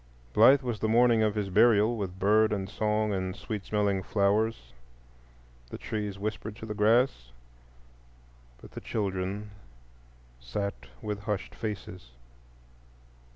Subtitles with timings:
[0.33, 4.73] Blithe was the morning of his burial, with bird and song and sweet smelling flowers.
[5.69, 7.31] The trees whispered to the grass,
[8.59, 9.51] but the children
[10.39, 12.13] sat with hushed faces.